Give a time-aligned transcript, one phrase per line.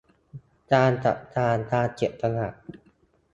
[0.73, 2.49] การจัดการการเก็บขยะ